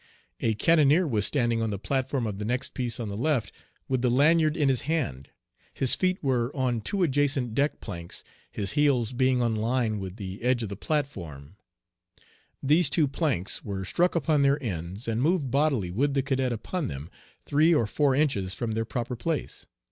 A 0.39 0.55
cannoneer 0.55 1.05
was 1.05 1.27
standing 1.27 1.61
on 1.61 1.69
the 1.69 1.77
platform 1.77 2.25
of 2.25 2.39
the 2.39 2.43
next 2.43 2.73
piece 2.73 2.99
on 2.99 3.09
the 3.09 3.15
left 3.15 3.51
with 3.87 4.01
the 4.01 4.09
lanyard 4.09 4.57
in 4.57 4.67
his 4.67 4.81
hand. 4.89 5.29
His 5.75 5.93
feet 5.93 6.17
were 6.23 6.49
on 6.55 6.81
two 6.81 7.03
adjacent 7.03 7.53
deck 7.53 7.79
planks, 7.81 8.23
his 8.51 8.71
heels 8.71 9.11
being 9.13 9.43
on 9.43 9.55
line 9.55 9.99
with 9.99 10.15
the 10.15 10.41
edge 10.41 10.63
of 10.63 10.69
the 10.69 10.75
platform. 10.75 11.55
These 12.63 12.89
two 12.89 13.07
planks 13.07 13.63
were 13.63 13.85
struck 13.85 14.15
upon 14.15 14.41
their 14.41 14.57
ends, 14.63 15.07
and 15.07 15.21
moved 15.21 15.51
bodily, 15.51 15.91
with 15.91 16.15
the 16.15 16.23
cadet 16.23 16.51
upon 16.51 16.87
them, 16.87 17.11
three 17.45 17.71
or 17.71 17.85
four 17.85 18.15
inches 18.15 18.55
from 18.55 18.71
their 18.71 18.85
proper 18.85 19.15
place. 19.15 19.67